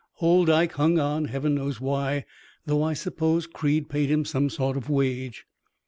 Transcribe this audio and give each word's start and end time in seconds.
Old 0.19 0.49
Ike 0.49 0.71
hung 0.71 0.97
on, 0.97 1.25
Heaven 1.25 1.53
knows 1.53 1.79
why, 1.79 2.25
though 2.65 2.81
I 2.81 2.93
suppose 2.95 3.45
Creed 3.45 3.87
paid 3.87 4.09
him 4.09 4.25
some 4.25 4.49
sort 4.49 4.75
of 4.75 4.89
wage. 4.89 5.45